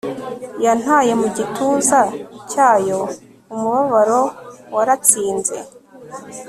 [0.65, 2.01] Yantaye mu gituza
[2.51, 2.99] cyayo
[3.53, 4.21] umubabaro
[4.75, 5.55] waratsinze